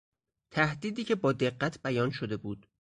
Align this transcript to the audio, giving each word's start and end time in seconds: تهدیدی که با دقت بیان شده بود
تهدیدی 0.51 1.03
که 1.03 1.15
با 1.15 1.31
دقت 1.31 1.81
بیان 1.83 2.09
شده 2.11 2.37
بود 2.37 2.67